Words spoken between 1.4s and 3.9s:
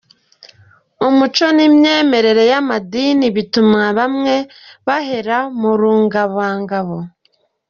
n’imyemerere y’amadini bituma